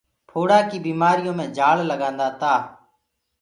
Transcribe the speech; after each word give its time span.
ڦوڙآ 0.29 0.59
ڪي 0.69 0.77
بيمآريو 0.85 1.31
مي 1.37 1.45
جآݪ 1.57 1.77
لگآندآ 1.89 2.27
تآ۔ 2.39 2.53